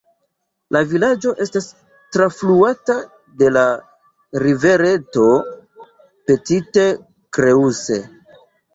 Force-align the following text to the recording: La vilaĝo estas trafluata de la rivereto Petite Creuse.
La 0.75 0.79
vilaĝo 0.93 1.33
estas 1.45 1.67
trafluata 2.17 2.97
de 3.43 3.53
la 3.59 3.67
rivereto 4.47 5.29
Petite 5.89 6.91
Creuse. 7.41 8.05